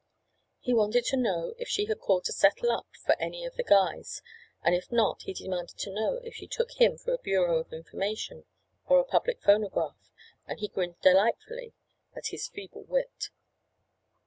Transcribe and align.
He 0.59 0.73
wanted 0.73 1.05
to 1.09 1.15
know 1.15 1.53
if 1.59 1.67
she 1.67 1.85
had 1.85 1.99
called 1.99 2.23
to 2.25 2.33
settle 2.33 2.71
up 2.71 2.87
for 3.05 3.15
any 3.21 3.45
of 3.45 3.53
the 3.53 3.61
"guys" 3.63 4.23
and 4.63 4.73
if 4.73 4.91
not 4.91 5.21
he 5.21 5.33
demanded 5.35 5.77
to 5.77 5.93
know 5.93 6.15
if 6.23 6.33
she 6.33 6.47
took 6.47 6.71
him 6.71 6.97
for 6.97 7.13
a 7.13 7.19
bureau 7.19 7.59
of 7.59 7.71
information 7.71 8.45
or 8.89 8.97
a 8.99 9.05
public 9.05 9.43
phonograph, 9.43 10.09
and 10.47 10.59
he 10.59 10.69
grinned 10.69 10.99
delightfully 11.01 11.75
at 12.15 12.29
his 12.29 12.47
feeble 12.47 12.85
wit. 12.85 13.29